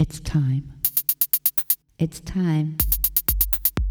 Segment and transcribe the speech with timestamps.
[0.00, 0.72] It's time.
[1.98, 2.78] It's time.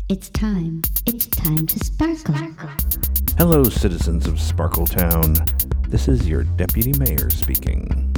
[0.09, 0.82] It's time.
[1.05, 2.33] It's time to sparkle.
[3.38, 5.37] Hello, citizens of Sparkletown.
[5.87, 8.11] This is your deputy mayor speaking.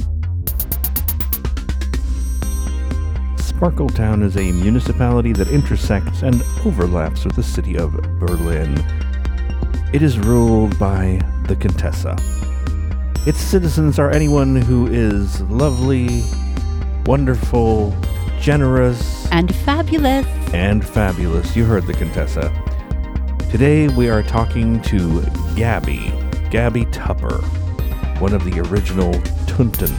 [3.36, 8.74] Sparkletown is a municipality that intersects and overlaps with the city of Berlin.
[9.92, 12.16] It is ruled by the Contessa.
[13.26, 16.22] Its citizens are anyone who is lovely,
[17.06, 17.94] wonderful,
[18.40, 20.26] generous, And fabulous.
[20.54, 21.56] and fabulous.
[21.56, 22.52] You heard the Contessa.
[23.50, 25.22] Today we are talking to
[25.56, 26.12] Gaby,
[26.50, 27.38] Gaby Tupper,
[28.20, 29.12] one of the original
[29.46, 29.90] Tunten.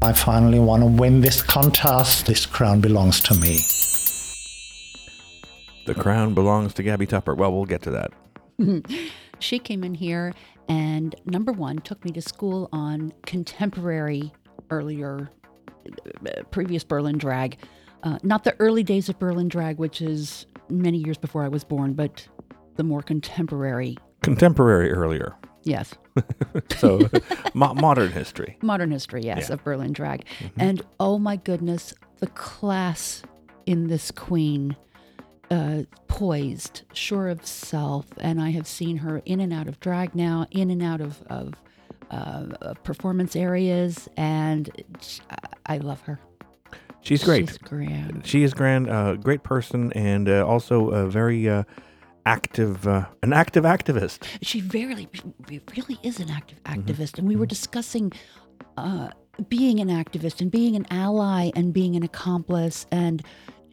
[0.00, 2.26] I finally want to win this contest.
[2.26, 3.58] This crown belongs to me.
[5.86, 7.34] The crown belongs to Gaby Tupper.
[7.34, 8.12] Well, we'll get to that.
[9.40, 10.32] She came in here
[10.68, 14.32] and, number one, took me to school on contemporary,
[14.70, 15.30] earlier,
[16.50, 17.56] previous Berlin drag.
[18.02, 21.62] Uh, not the early days of Berlin drag, which is many years before I was
[21.62, 22.26] born, but
[22.76, 23.96] the more contemporary.
[24.22, 25.36] Contemporary earlier.
[25.62, 25.94] Yes.
[26.78, 27.08] So,
[27.54, 28.58] mo- modern history.
[28.60, 29.44] modern history, yes, Yeah.
[29.44, 29.52] Mm-hmm.
[29.52, 30.24] of Berlin drag.
[30.56, 33.22] And oh my goodness, the class
[33.66, 34.74] in this queen,
[35.50, 38.06] uh, poised, sure of self.
[38.18, 41.22] And I have seen her in and out of drag now, in and out of,
[41.28, 41.54] of,
[42.10, 44.08] uh, performance areas.
[44.16, 44.70] And
[45.66, 46.18] I- love her.
[47.00, 47.48] She's great.
[47.48, 48.26] She's grand.
[48.26, 51.62] She is grand, uh, great person, and uh, also a very uh,
[52.26, 54.24] active, uh, an active activist.
[54.42, 55.08] She very,
[55.48, 56.80] really is an active Mm-hmm.
[56.80, 57.18] activist.
[57.18, 58.12] And we were discussing
[58.76, 59.08] uh,
[59.48, 62.86] being an activist and being an ally and being an accomplice.
[62.90, 63.22] And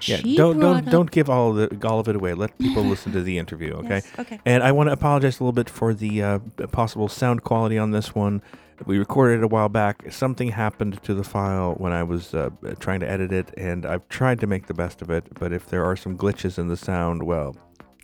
[0.02, 2.34] Yeah, she don't don't don't give all of the all of it away.
[2.34, 4.02] Let people listen to the interview, okay?
[4.04, 4.40] Yes, okay.
[4.46, 6.40] And I want to apologize a little bit for the uh,
[6.72, 8.42] possible sound quality on this one.
[8.86, 10.12] We recorded it a while back.
[10.12, 12.50] Something happened to the file when I was uh,
[12.80, 15.28] trying to edit it, and I've tried to make the best of it.
[15.34, 17.56] But if there are some glitches in the sound, well,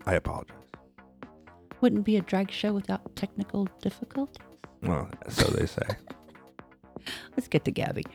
[0.06, 0.56] I apologize.
[1.82, 4.38] Wouldn't be a drag show without technical difficulties.
[4.82, 5.82] Well, so they say.
[7.36, 8.06] Let's get to Gaby.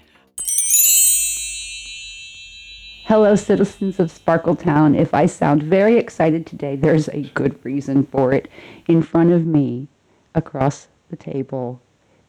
[3.06, 4.98] Hello, citizens of Sparkletown.
[4.98, 8.48] If I sound very excited today, there's a good reason for it.
[8.88, 9.86] In front of me,
[10.34, 11.80] across the table,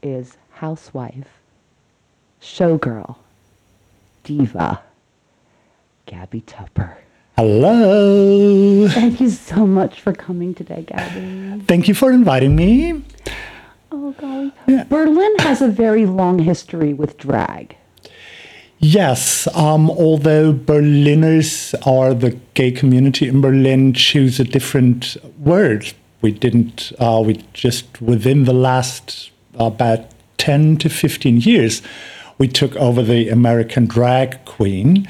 [0.03, 1.39] is housewife,
[2.39, 3.15] showgirl,
[4.23, 4.83] diva,
[6.05, 6.99] Gaby Tupper.
[7.35, 8.87] Hello.
[8.87, 11.63] Thank you so much for coming today, Gaby.
[11.65, 13.03] Thank you for inviting me.
[13.91, 14.51] Oh, golly.
[14.89, 17.77] Berlin has a very long history with drag.
[18.79, 26.31] Yes, um, although Berliners or the gay community in Berlin choose a different word, we
[26.31, 30.01] didn't, uh, we just within the last about
[30.37, 31.81] 10 to 15 years,
[32.37, 35.07] we took over the American drag queen.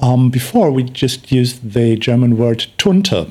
[0.00, 3.30] Um, before, we just used the German word Tunte.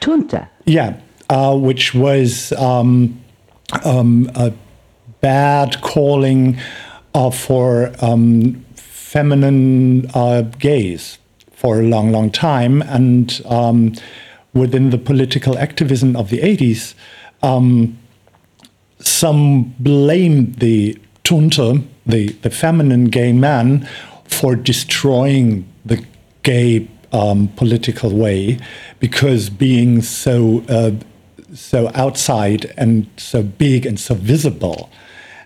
[0.00, 0.48] Tunte.
[0.64, 0.98] Yeah,
[1.30, 3.20] uh, which was um,
[3.84, 4.52] um, a
[5.20, 6.58] bad calling
[7.14, 8.64] uh, for um,
[9.12, 11.18] feminine uh, gays
[11.52, 12.80] for a long, long time.
[12.80, 13.92] And um,
[14.54, 16.94] within the political activism of the 80s,
[17.42, 17.98] um,
[19.00, 23.86] some blamed the Tunte, the, the feminine gay man,
[24.24, 26.02] for destroying the
[26.42, 28.58] gay um, political way
[28.98, 30.92] because being so uh,
[31.54, 34.90] so outside and so big and so visible.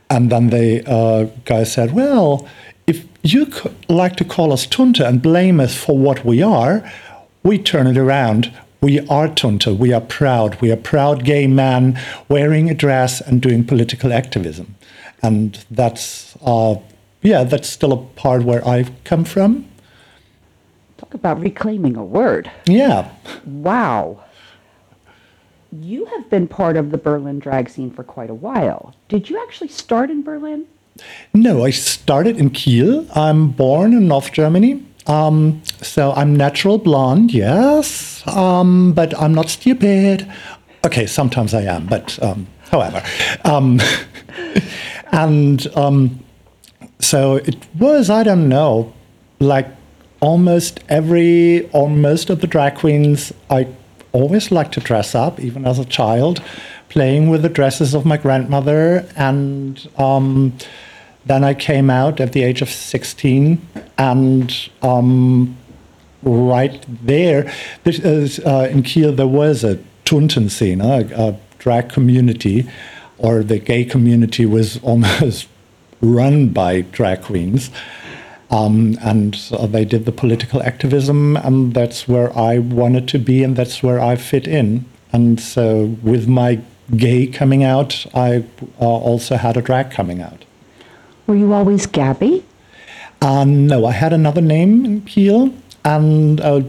[0.09, 2.47] And then the uh, guy said, "Well,
[2.87, 6.91] if you c- like to call us Tunte and blame us for what we are,
[7.43, 8.53] we turn it around.
[8.81, 9.77] We are Tunte.
[9.77, 10.61] We are proud.
[10.61, 11.99] We are proud gay man
[12.29, 14.77] wearing a dress and doing political activism.
[15.23, 16.77] And that's, uh,
[17.23, 19.67] yeah, that's still a part where I've come from.
[20.99, 22.51] Talk about reclaiming a word.
[22.67, 23.11] Yeah.
[23.45, 24.23] Wow.
[25.73, 28.95] You have been part of the Berlin drag scene for quite a while.
[29.09, 30.67] Did you actually start in Berlin?
[31.35, 33.07] No, I started in Kiel.
[33.15, 34.83] I'm born in North Germany.
[35.07, 40.31] Um, so I'm natural blonde, yes, um, but I'm not stupid.
[40.85, 43.03] Okay, sometimes I am, but um, however.
[43.45, 43.81] Um,
[45.13, 46.19] and um,
[46.99, 48.93] so it was, I don't know,
[49.39, 49.69] like
[50.21, 53.69] almost every or most of the drag queens, I
[54.13, 56.43] always liked to dress up, even as a child,
[56.89, 59.07] playing with the dresses of my grandmother.
[59.17, 60.57] And um,
[61.25, 63.61] then I came out at the age of 16
[63.99, 65.57] and um,
[66.23, 67.53] right there,
[67.85, 72.69] this is, uh, in Kiel, there was a Tunten scene, a, a drag community,
[73.19, 75.49] or the gay community was almost
[76.01, 77.71] run by drag queens.
[78.49, 83.43] Um, and uh, they did the political activism, and that's where I wanted to be,
[83.43, 84.85] and that's where I fit in.
[85.13, 86.61] And so, with my
[86.95, 88.45] gay coming out, I
[88.81, 90.45] uh, also had a drag coming out.
[91.27, 92.45] Were you always Gaby?
[93.21, 95.53] Uh, no, I had another name in Kiel,
[95.85, 96.63] and uh,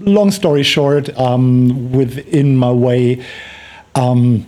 [0.00, 3.24] long story short, um, within my way,
[3.94, 4.46] um,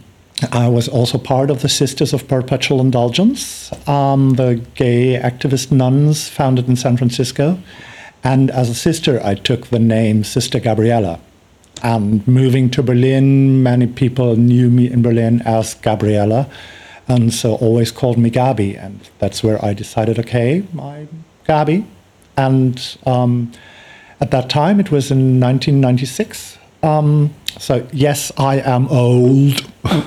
[0.52, 6.28] I was also part of the Sisters of Perpetual Indulgence, um, the gay activist nuns
[6.28, 7.58] founded in San Francisco.
[8.24, 11.20] And as a sister, I took the name Sister Gabriella.
[11.82, 16.48] And moving to Berlin, many people knew me in Berlin as Gabriella,
[17.06, 18.76] and so always called me Gaby.
[18.76, 21.86] And that's where I decided, okay, I'm Gaby.
[22.36, 23.52] And um,
[24.20, 26.58] at that time, it was in 1996.
[26.82, 29.70] Um, so, yes, I am old.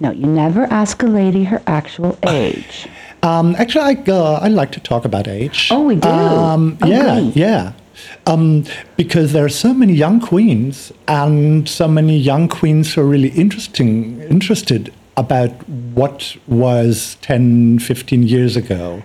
[0.00, 2.88] No, you never ask a lady her actual age.
[3.22, 5.68] Um, actually, I, uh, I like to talk about age.
[5.70, 6.06] Oh, we do?
[6.06, 7.36] Um, Oh, yeah, great.
[7.36, 7.72] yeah.
[8.26, 8.64] Um,
[8.96, 13.30] because there are so many young queens and so many young queens who are really
[13.30, 19.02] interesting, interested about what was 10, 15 years ago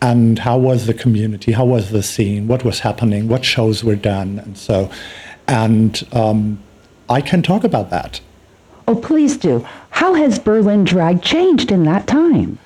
[0.00, 3.96] and how was the community, how was the scene, what was happening, what shows were
[3.96, 4.90] done, and so.
[5.46, 6.62] And um,
[7.08, 8.20] I can talk about that.
[8.86, 9.66] Oh, please do.
[9.90, 12.58] How has Berlin drag changed in that time?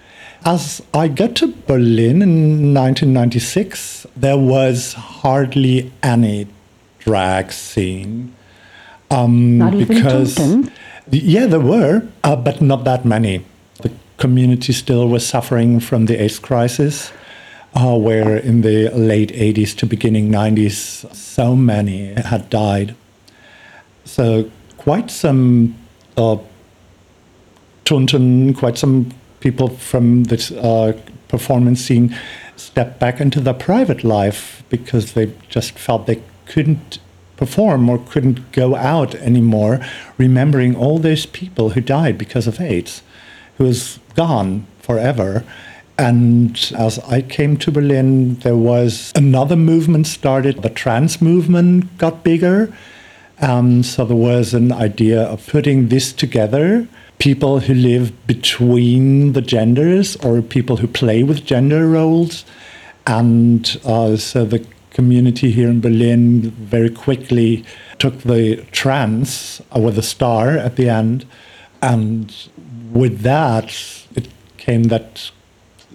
[0.44, 6.46] As I got to Berlin in 1996, there was hardly any
[7.00, 8.34] drag scene.
[9.10, 10.38] Um, Not even because?
[11.10, 13.44] Yeah, there were, uh, but not that many.
[13.82, 17.10] The community still was suffering from the AIDS crisis,
[17.74, 22.94] uh, where in the late 80s to beginning 90s, so many had died.
[24.04, 25.74] So, quite some
[26.16, 26.36] uh,
[27.84, 30.98] Tunten, quite some people from this uh,
[31.28, 32.16] performance scene
[32.56, 36.98] stepped back into their private life because they just felt they couldn't
[37.36, 39.80] perform or couldn't go out anymore,
[40.18, 43.02] remembering all those people who died because of AIDS,
[43.56, 45.44] who was gone forever.
[45.96, 50.62] And as I came to Berlin, there was another movement started.
[50.62, 52.72] The trans movement got bigger.
[53.40, 56.88] Um, so there was an idea of putting this together.
[57.18, 62.44] People who live between the genders or people who play with gender roles.
[63.06, 67.64] And uh, so the community here in Berlin very quickly
[67.98, 71.26] took the trans uh, with a star at the end.
[71.82, 72.34] And
[72.92, 73.66] with that,
[74.14, 75.30] it came that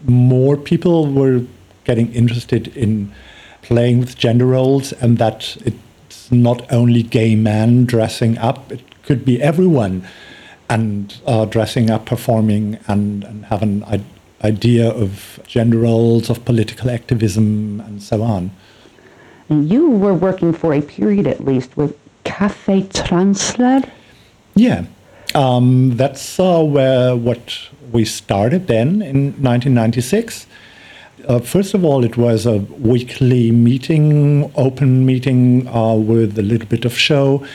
[0.05, 1.45] more people were
[1.83, 3.13] getting interested in
[3.61, 9.25] playing with gender roles and that it's not only gay men dressing up, it could
[9.25, 10.07] be everyone
[10.69, 14.03] and uh, dressing up, performing, and, and have an I-
[14.43, 18.51] idea of gender roles, of political activism, and so on.
[19.49, 23.89] And you were working for a period at least with Café Transler.
[24.55, 24.85] Yeah,
[25.35, 27.59] um, that's uh, where what
[27.91, 30.47] we started then in 1996.
[31.27, 36.67] Uh, first of all, it was a weekly meeting, open meeting uh, with a little
[36.67, 37.45] bit of show,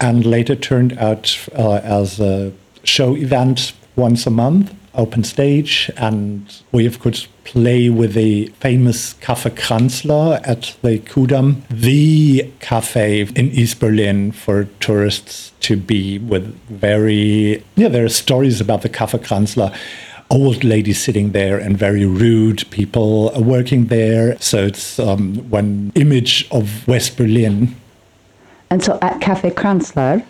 [0.00, 2.52] and later turned out uh, as a
[2.84, 9.14] show event once a month, open stage, and we of course play with the famous
[9.14, 16.54] Café Kranzler at the Ku'damm, the cafe in East Berlin for tourists to be with
[16.68, 19.74] very, yeah, there are stories about the Café Kranzler
[20.30, 24.38] old ladies sitting there and very rude people working there.
[24.40, 27.74] So it's um, one image of West Berlin.
[28.70, 30.24] And so at Café Kranzler,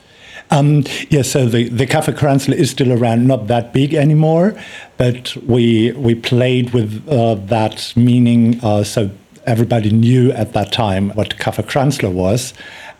[0.50, 4.54] Um, yeah, so the, the Café Kranzler is still around, not that big anymore,
[4.96, 8.58] but we we played with uh, that meaning.
[8.62, 9.10] Uh, so
[9.44, 12.54] everybody knew at that time what Café Kranzler was,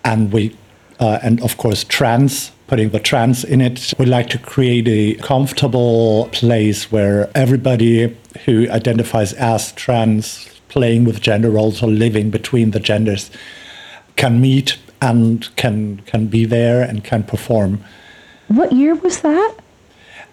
[0.05, 0.57] and we
[1.01, 3.95] uh, and of course trans putting the trans in it.
[3.99, 8.15] We like to create a comfortable place where everybody
[8.45, 13.31] who identifies as trans, playing with gender roles or living between the genders,
[14.17, 17.83] can meet and can can be there and can perform.
[18.49, 19.55] what year was that?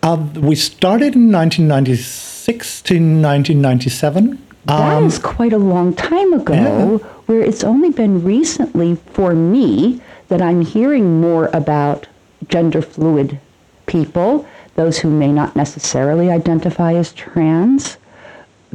[0.03, 4.41] Uh, we started in 1996 to 1997.
[4.65, 7.07] That is quite a long time ago, yeah.
[7.27, 12.07] where it's only been recently for me that I'm hearing more about
[12.47, 13.39] gender fluid
[13.85, 17.97] people, those who may not necessarily identify as trans,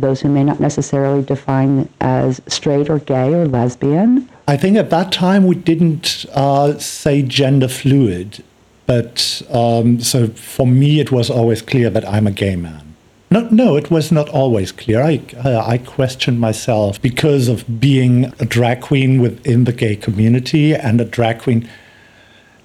[0.00, 4.28] those who may not necessarily define as straight or gay or lesbian.
[4.48, 8.42] I think at that time we didn't uh, say gender fluid,
[8.86, 12.90] but um, so for me, it was always clear that I'm a gay man.
[13.32, 15.00] No, no, it was not always clear.
[15.02, 20.74] I, uh, I questioned myself because of being a drag queen within the gay community
[20.74, 21.68] and a drag queen.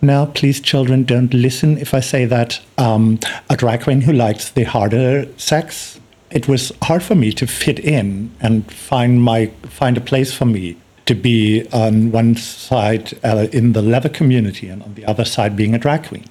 [0.01, 2.61] Now, please, children, don't listen if I say that.
[2.79, 5.99] Um, a drag queen who likes the harder sex.
[6.35, 10.43] It was hard for me to fit in and find my find a place for
[10.43, 10.75] me
[11.05, 15.55] to be on one side uh, in the leather community and on the other side
[15.55, 16.25] being a drag queen.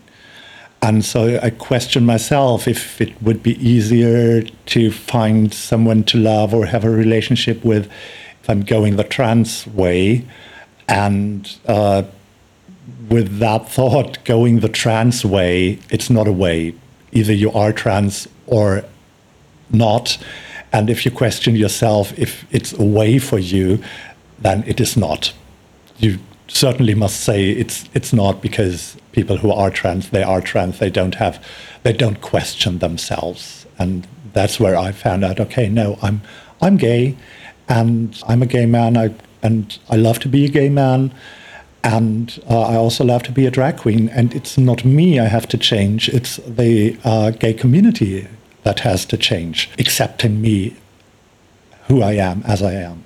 [0.83, 6.53] And so I questioned myself if it would be easier to find someone to love
[6.53, 7.87] or have a relationship with
[8.43, 10.27] if I'm going the trans way.
[10.87, 12.03] And uh,
[13.09, 16.75] with that thought, going the trans way, it's not a way.
[17.13, 18.85] Either you are trans or
[19.75, 20.19] not.
[20.73, 23.83] And if you question yourself if it's a way for you,
[24.39, 25.33] then it is not.
[25.99, 30.79] You certainly must say it's it's not because people who are trans they are trans
[30.79, 31.45] they don't have
[31.83, 33.67] they don't question themselves.
[33.79, 36.21] And that's where I found out okay no I'm
[36.61, 37.17] I'm gay
[37.69, 38.97] and I'm a gay man.
[38.97, 41.13] I and I love to be a gay man.
[41.83, 44.09] And uh, I also love to be a drag queen.
[44.09, 46.09] And it's not me I have to change.
[46.09, 48.27] It's the uh, gay community
[48.65, 50.77] that has to change accepting me
[51.89, 53.05] who I am as I am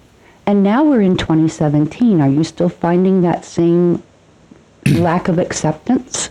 [0.48, 2.22] And now we're in 2017.
[2.22, 4.02] Are you still finding that same
[4.86, 6.30] lack of acceptance?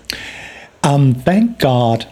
[0.81, 2.07] Um, thank God,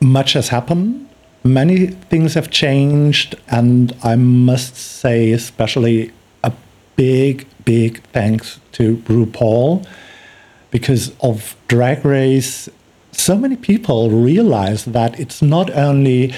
[0.00, 1.08] much has happened.
[1.44, 6.12] Many things have changed, and I must say, especially
[6.44, 6.52] a
[6.96, 9.86] big, big thanks to RuPaul
[10.70, 12.68] because of Drag Race.
[13.12, 16.34] So many people realize that it's not only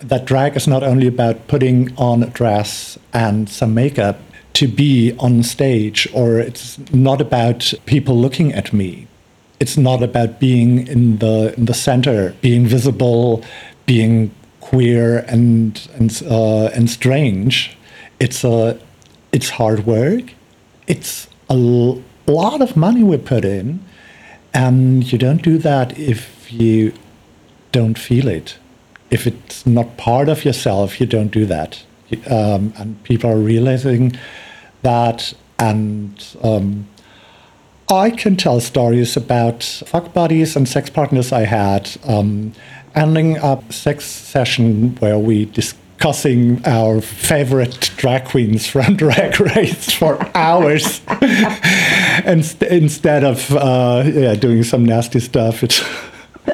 [0.00, 4.18] that drag is not only about putting on a dress and some makeup
[4.54, 9.06] to be on stage, or it's not about people looking at me.
[9.60, 13.44] It's not about being in the in the center, being visible,
[13.86, 17.76] being queer and and uh, and strange.
[18.18, 18.80] It's a
[19.32, 20.32] it's hard work.
[20.86, 23.84] It's a lot of money we put in,
[24.52, 26.92] and you don't do that if you
[27.72, 28.58] don't feel it
[29.10, 31.82] if it's not part of yourself, you don't do that.
[32.28, 34.16] Um, and people are realizing
[34.82, 35.34] that.
[35.58, 36.88] And um,
[37.90, 42.52] I can tell stories about fuck buddies and sex partners I had, um,
[42.94, 50.18] ending up sex session where we discussing our favorite drag queens from Drag Race for
[50.36, 51.02] hours,
[52.24, 55.62] and instead of uh, yeah, doing some nasty stuff.
[55.62, 55.82] It's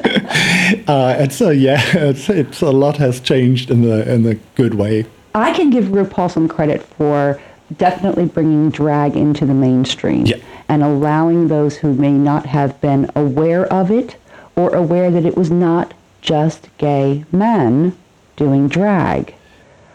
[0.88, 4.74] uh, and so yeah, it's, it's a lot has changed in the in the good
[4.74, 5.06] way.
[5.34, 7.40] I can give RuPaul some credit for
[7.76, 10.36] definitely bringing drag into the mainstream Yeah.
[10.68, 14.16] and allowing those who may not have been aware of it
[14.54, 15.92] or aware that it was not
[16.22, 17.96] just gay men
[18.36, 19.34] doing drag.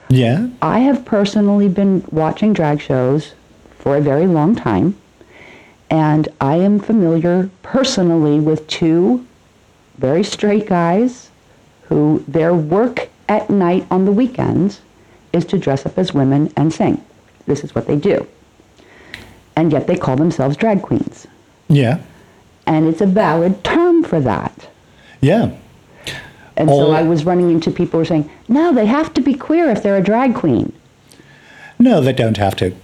[0.09, 3.33] Yeah, I have personally been watching drag shows
[3.79, 4.97] for a very long time,
[5.91, 9.27] and I am familiar personally with two
[9.97, 11.29] very straight guys
[11.83, 14.81] who their work at night on the weekends
[15.33, 17.03] is to dress up as women and sing.
[17.45, 18.25] This is what they do.
[19.55, 21.27] And yet they call themselves drag queens.
[21.67, 21.99] yeah,
[22.65, 24.69] And it's a valid term for that.
[25.19, 25.51] yeah.
[26.57, 29.33] And so I was running into people who were saying, no, they have to be
[29.33, 30.71] queer if they're a drag queen.
[31.79, 32.75] No, they don't have to.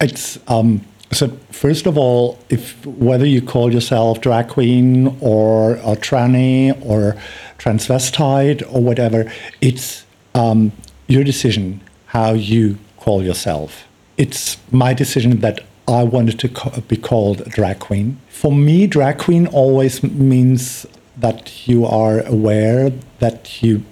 [0.00, 0.80] It's um,
[1.12, 1.28] so.
[1.50, 7.16] First of all, if whether you call yourself drag queen or a tranny or
[7.58, 10.72] transvestite or whatever, it's um,
[11.06, 13.86] your decision how you call yourself.
[14.16, 18.18] It's my decision that I wanted to ca- be called a drag queen.
[18.28, 20.86] For me, drag queen always means
[21.16, 23.82] that you are aware that you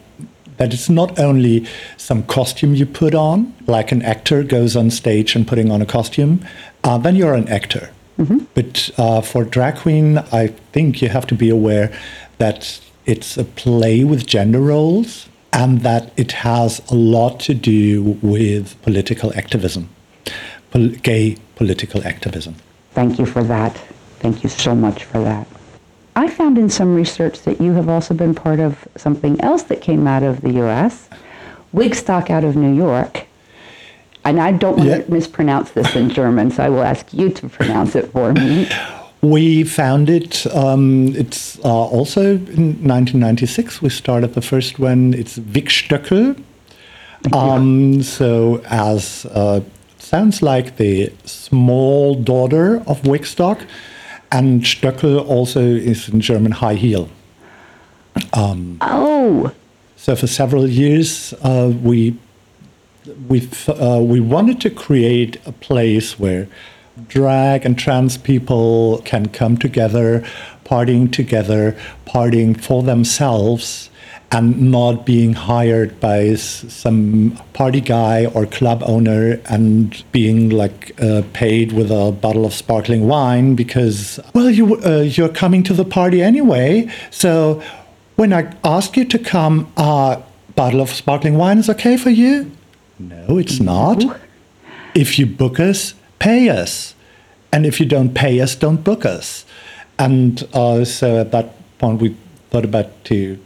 [0.56, 1.66] that it's not only
[1.96, 5.86] some costume you put on, like an actor goes on stage and putting on a
[5.86, 6.46] costume,
[6.84, 7.90] uh, then you're an actor.
[8.54, 11.92] But uh, for drag queen, I think you have to be aware
[12.38, 18.16] that it's a play with gender roles and that it has a lot to do
[18.22, 19.88] with political activism,
[20.70, 22.54] pol- gay political activism.
[22.92, 23.76] Thank you for that.
[24.20, 25.46] Thank you so much for that.
[26.16, 29.80] I found in some research that you have also been part of something else that
[29.80, 31.08] came out of the U.S.,
[31.74, 33.26] Wigstock out of New York.
[34.24, 34.98] And I don't want Yeah.
[35.02, 38.68] to mispronounce this in German, so I will ask you to pronounce it for me.
[39.20, 42.22] We founded, um, it's uh, also
[42.56, 43.80] in 1996.
[43.82, 45.14] We started the first one.
[45.14, 46.36] It's Wigstöckel.
[47.32, 49.60] Um, so, as uh,
[49.98, 53.60] sounds like the small daughter of Wigstock.
[54.32, 57.08] and Stöckel also is in German high heel.
[58.32, 59.50] Oh,
[59.96, 62.16] So for several years, uh, we
[63.28, 66.48] we uh, we wanted to create a place where
[67.08, 70.24] drag and trans people can come together,
[70.64, 73.90] partying together, partying for themselves,
[74.30, 81.22] and not being hired by some party guy or club owner and being like uh,
[81.32, 85.84] paid with a bottle of sparkling wine because well you uh, you're coming to the
[85.84, 87.62] party anyway, so
[88.16, 90.22] when I ask you to come, a
[90.54, 92.50] bottle of sparkling wine is okay for you?
[92.98, 94.02] No, it's not.
[94.94, 96.94] If you book us, pay us.
[97.52, 99.44] And if you don't pay us, don't book us.
[99.98, 102.16] And uh, so at that point, we
[102.50, 103.38] thought about to,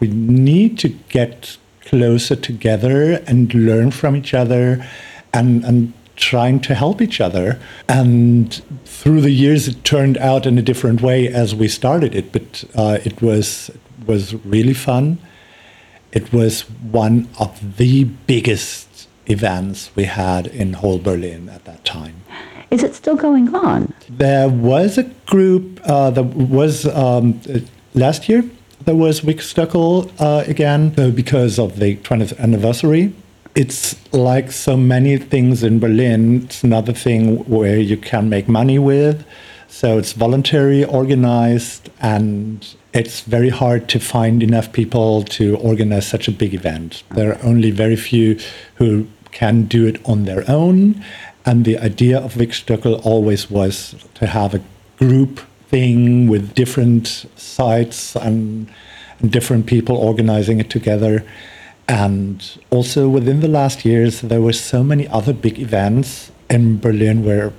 [0.00, 4.84] we need to get closer together and learn from each other
[5.32, 7.60] and, and trying to help each other.
[7.88, 8.52] And
[8.84, 12.64] through the years, it turned out in a different way as we started it, but
[12.74, 15.18] uh, it was it was really fun.
[16.12, 16.62] It was
[17.02, 18.91] one of the biggest
[19.26, 22.16] events we had in whole Berlin at that time.
[22.70, 23.92] is it still going on?
[24.08, 27.40] There was a group uh, that was um,
[27.94, 28.44] last year.
[28.84, 33.12] There was Wigstöckel uh, again uh, because of the 20th anniversary.
[33.54, 36.44] It's like so many things in Berlin.
[36.44, 39.24] It's another thing where you can make money with.
[39.68, 46.28] So it's voluntary organized, and it's very hard to find enough people to organize such
[46.28, 47.02] a big event.
[47.10, 48.38] There are only very few
[48.76, 51.02] who can do it on their own.
[51.44, 54.62] And the idea of Wigstöckel always was to have a
[54.98, 58.68] group thing with different sites and,
[59.18, 61.24] and different people organizing it together.
[61.88, 67.24] And also within the last years, there were so many other big events in Berlin
[67.24, 67.52] where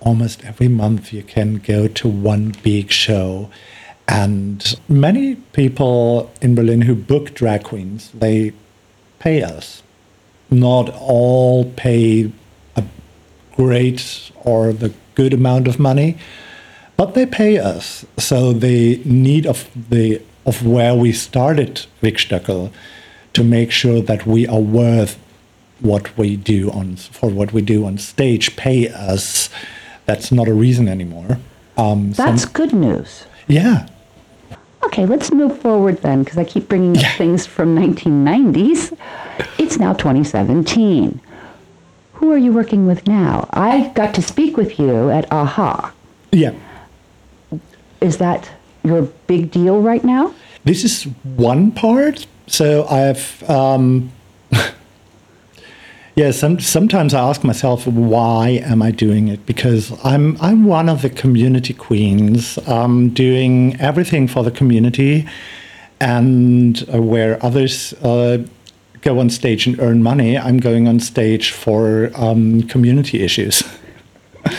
[0.00, 3.50] almost every month you can go to one big show.
[4.08, 8.52] And many people in Berlin who book drag queens, they
[9.18, 9.82] pay us.
[10.50, 12.30] Not all pay
[12.76, 12.84] a
[13.56, 16.18] great or the good amount of money,
[16.96, 18.04] but they pay us.
[18.18, 22.72] So the need of the of where we started Wigstöckel
[23.32, 25.16] to make sure that we are worth
[25.80, 29.48] what we do on for what we do on stage pay us.
[30.04, 31.38] That's not a reason anymore.
[31.76, 33.24] Um, some- That's good news.
[33.52, 33.86] Yeah.
[34.84, 38.96] Okay, let's move forward then, because I keep bringing up things from 1990s.
[39.58, 41.20] It's now 2017.
[42.14, 43.48] Who are you working with now?
[43.52, 45.92] I got to speak with you at AHA.
[46.32, 46.54] Yeah.
[48.00, 48.50] Is that
[48.84, 50.34] your big deal right now?
[50.64, 52.26] This is one part.
[52.46, 54.12] So I've, um,
[56.14, 56.30] yeah.
[56.30, 59.44] Some, sometimes I ask myself, why am I doing it?
[59.46, 65.26] Because I'm I'm one of the community queens, um, doing everything for the community,
[66.00, 67.92] and uh, where others.
[67.94, 68.44] Uh,
[69.02, 70.38] Go on stage and earn money.
[70.38, 73.64] I'm going on stage for um, community issues.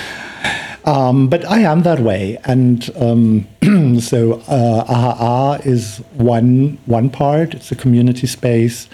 [0.85, 3.47] Um, but I am that way, and um,
[4.01, 7.53] so uh, AHA is one one part.
[7.53, 8.89] It's a community space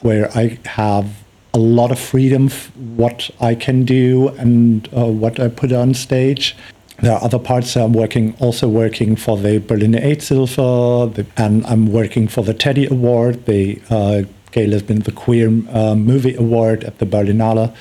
[0.00, 1.21] where I have
[1.54, 5.94] a lot of freedom f- what I can do and uh, what I put on
[5.94, 6.56] stage.
[7.00, 7.76] There are other parts.
[7.76, 12.86] I'm working also working for the Berliner Aidshilfe, the, and I'm working for the Teddy
[12.86, 17.74] Award, the uh, Gay Lesbian the Queer uh, Movie Award at the Berlinale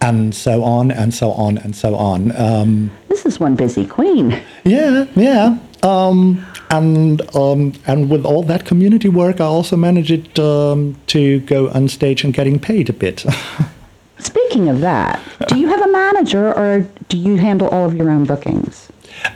[0.00, 2.34] and so on and so on and so on.
[2.36, 4.38] Um, This is one busy queen.
[4.64, 5.56] yeah, yeah.
[5.82, 6.44] Um,
[6.76, 11.70] and um, and with all that community work, I also managed it um, to go
[11.70, 13.24] on stage and getting paid a bit.
[14.18, 18.10] Speaking of that, do you have a manager or do you handle all of your
[18.10, 18.88] own bookings?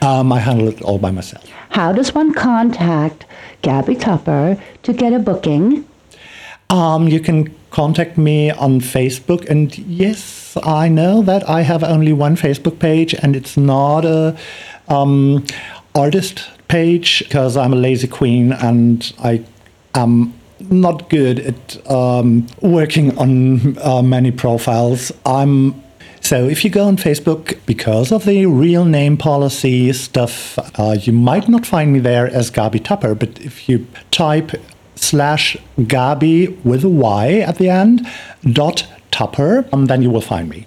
[0.02, 1.44] um, I handle it all by myself.
[1.70, 3.26] How does one contact
[3.62, 5.86] Gaby Tupper to get a booking?
[6.70, 12.12] Um, you can contact me on Facebook, and yes, I know that I have only
[12.12, 14.36] one Facebook page, and it's not a
[14.88, 15.44] um,
[15.94, 19.44] artist page because I'm a lazy queen and I
[19.94, 25.12] am not good at um, working on uh, many profiles.
[25.24, 25.82] I'm
[26.20, 31.12] so if you go on Facebook, because of the real name policy stuff, uh, you
[31.12, 33.14] might not find me there as Gaby Tupper.
[33.14, 34.52] But if you type
[34.96, 38.06] slash Gaby with a Y at the end
[38.44, 40.66] dot Tupper, um, then you will find me.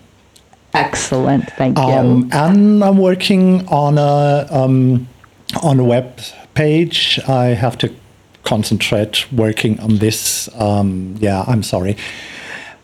[0.73, 1.83] Excellent, thank you.
[1.83, 5.07] Um, and I'm working on a um,
[5.63, 6.19] on a web
[6.53, 7.19] page.
[7.27, 7.93] I have to
[8.43, 10.49] concentrate working on this.
[10.59, 11.97] Um, yeah, I'm sorry,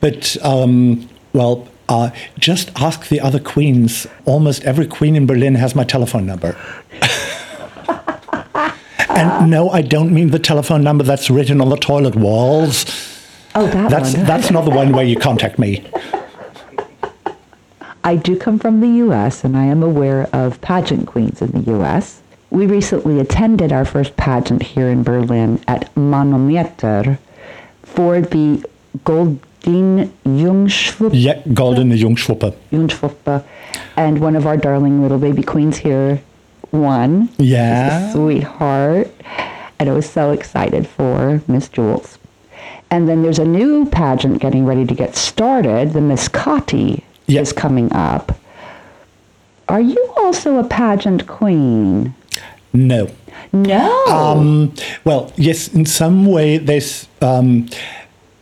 [0.01, 4.07] but um, well, Uh, just ask the other queens.
[4.25, 6.53] Almost every queen in Berlin has my telephone number.
[9.09, 12.85] and no, I don't mean the telephone number that's written on the toilet walls.
[13.55, 14.25] Oh, that That's one.
[14.25, 15.81] that's not the one where you contact me.
[18.03, 19.43] I do come from the U.S.
[19.45, 22.21] and I am aware of pageant queens in the U.S.
[22.49, 27.19] We recently attended our first pageant here in Berlin at Manometer
[27.83, 28.63] for the
[29.03, 32.53] Goldene Jungschwuppe, Yeah, goldene Jungschwuppe.
[32.71, 33.43] Jungschwuppe,
[33.97, 36.21] and one of our darling little baby queens here
[36.71, 37.29] won.
[37.37, 38.11] Yeah.
[38.13, 39.11] Sweetheart.
[39.79, 42.17] And I was so excited for Miss Jules.
[42.89, 45.91] And then there's a new pageant getting ready to get started.
[45.93, 47.41] The Miss Kotti Yeah.
[47.41, 48.39] is coming up.
[49.69, 52.13] Are you also a pageant queen?
[52.77, 53.09] No.
[53.53, 54.05] No.
[54.05, 57.67] Um, well, yes, in some way, there's um,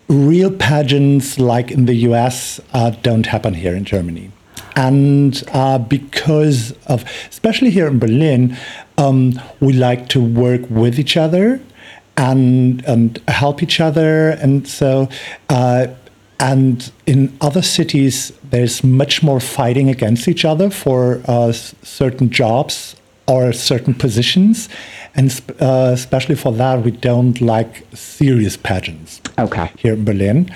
[0.08, 4.32] real pageants like in the US uh, don't happen here in Germany.
[4.76, 8.58] And uh, because of, especially here in Berlin,
[8.98, 11.62] um, we like to work with each other
[12.17, 14.32] and, and help each other.
[14.32, 15.08] And so,
[15.48, 15.88] uh,
[16.41, 22.98] and in other cities, there's much more fighting against each other for uh, certain jobs
[23.27, 24.69] or certain positions.
[25.15, 29.71] And sp- uh, especially for that, we don't like serious pageants okay.
[29.77, 30.51] here in Berlin.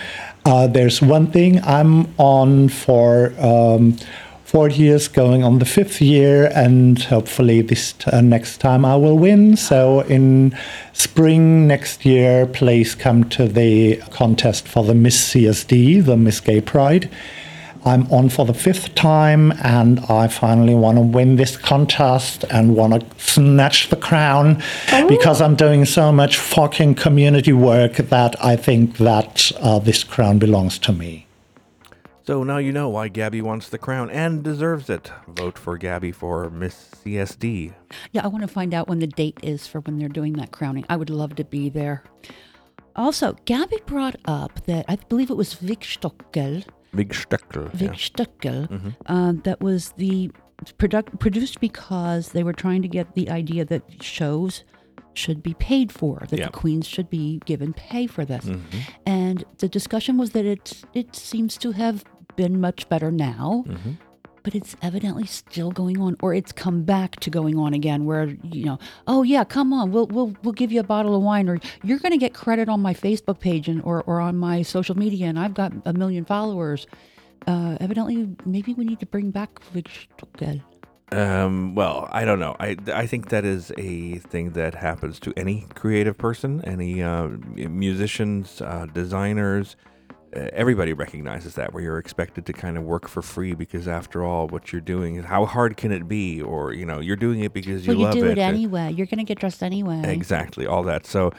[0.45, 3.97] Uh, there's one thing I'm on for um,
[4.49, 9.17] four years, going on the fifth year, and hopefully this uh, next time I will
[9.17, 9.55] win.
[9.55, 10.57] So in
[10.93, 16.61] spring next year, please come to the contest for the Miss CSD, the Miss Gay
[16.61, 17.11] Pride.
[17.85, 22.75] I'm on for the fifth time, and I finally want to win this contest and
[22.75, 24.61] want to snatch the crown
[25.07, 30.39] because I'm doing so much fucking community work that I think that uh, this crown
[30.39, 31.25] belongs to me.
[32.29, 35.11] So now you know why Gaby wants the crown and deserves it.
[35.27, 37.73] Vote for Gaby for Miss CSD.
[38.11, 40.51] Yeah, I want to find out when the date is for when they're doing that
[40.51, 40.85] crowning.
[40.89, 42.03] I would love to be there.
[42.95, 47.71] Also, Gaby brought up that I believe it was Vic Stockel, Big Steckel.
[47.73, 47.93] Vic Yeah.
[47.95, 49.13] Stockel, um, mm-hmm.
[49.13, 50.31] uh, that was the
[50.77, 54.63] product produced because they were trying to get the idea that shows
[55.13, 56.45] should be paid for, that Yeah.
[56.45, 58.45] the queens should be given pay for this.
[58.45, 58.79] Mm-hmm.
[59.05, 62.03] And the discussion was that it it seems to have
[62.35, 63.63] been much better now.
[63.67, 63.91] Mm-hmm.
[64.43, 68.05] But it's evidently still going on, or it's come back to going on again.
[68.05, 71.21] Where you know, oh yeah, come on, we'll we'll we'll give you a bottle of
[71.21, 74.37] wine, or you're going to get credit on my Facebook page and or or on
[74.37, 76.87] my social media, and I've got a million followers.
[77.47, 79.59] Uh, evidently, maybe we need to bring back.
[81.11, 82.55] Um, well, I don't know.
[82.59, 87.29] I, I think that is a thing that happens to any creative person, any uh,
[87.55, 89.75] musicians, uh, designers.
[90.35, 94.23] Uh, everybody recognizes that where you're expected to kind of work for free because after
[94.23, 97.39] all what you're doing is how hard can it be or you know you're doing
[97.39, 98.91] it because you Well, you love do it uh, anyway.
[98.93, 100.01] You're going to get dressed anyway.
[100.05, 101.07] Exactly, all that.
[101.07, 101.31] So,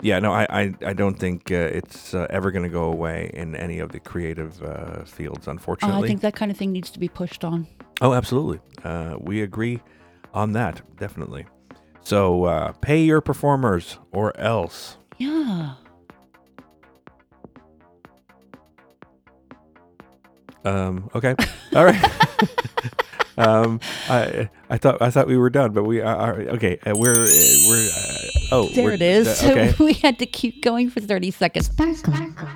[0.00, 3.30] yeah, no, I, I, I don't think uh, it's uh, ever going to go away
[3.34, 6.04] in any of the creative uh, fields, Uh, unfortunately.
[6.04, 7.66] I think that kind of thing needs to be pushed on.
[8.00, 8.60] oh, absolutely.
[8.82, 9.80] Uh, we agree
[10.32, 11.46] on that, definitely.
[12.02, 14.96] So, uh, pay your performers or else.
[15.18, 15.74] Yeah.
[20.64, 21.34] Um, okay,
[21.74, 22.04] all right.
[23.38, 26.78] um, I I thought I thought we were done, but we are are- okay.
[26.86, 28.18] Uh, we're uh, we're uh,
[28.52, 29.42] oh There we're- it is.
[29.42, 29.74] uh, okay.
[29.78, 31.66] we had to keep going for 30 seconds.
[31.70, 32.48] Sparkle.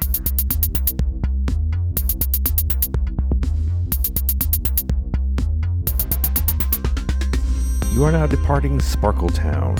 [7.92, 9.76] You are now departing Sparkle Town.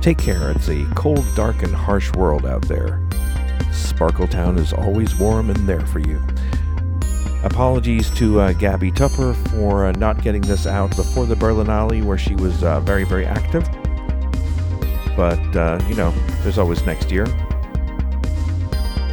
[0.00, 3.06] Take care, it's a cold, dark, and harsh world out there.
[3.72, 6.20] Sparkle Town is always warm and there for you.
[7.46, 12.18] Apologies to uh, Gaby Tupper for uh, not getting this out before the Berlinale, where
[12.18, 13.62] she was uh, very, very active.
[15.16, 16.10] But, uh, you know,
[16.42, 17.24] there's always next year.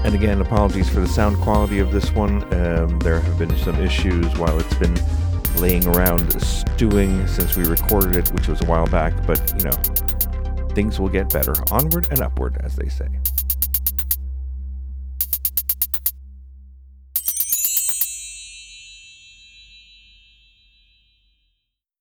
[0.03, 2.43] And again, apologies for the sound quality of this one.
[2.55, 4.97] Um, there have been some issues while it's been
[5.57, 9.13] laying around stewing since we recorded it, which was a while back.
[9.27, 11.53] But, you know, things will get better.
[11.71, 13.07] Onward and upward, as they say.